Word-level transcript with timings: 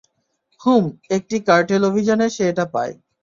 হুম, 0.61 0.83
একটি 1.09 1.37
কার্টেল 1.47 1.81
অভিযানে 1.85 2.27
সে 2.29 2.43
এটা 2.49 2.65
পায়। 2.73 2.93